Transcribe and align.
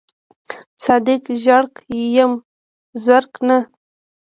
صادق 0.85 1.23
ژړک 1.43 1.73
یم 2.15 2.31
زرک 3.03 3.33
نه. 3.47 3.57